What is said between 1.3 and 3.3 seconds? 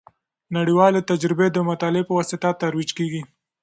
د مطالعې په واسطه ترویج کیږي.